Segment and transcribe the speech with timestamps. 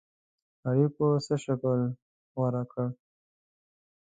[0.69, 1.79] اړېکو څه شکل
[2.33, 2.87] غوره کړ.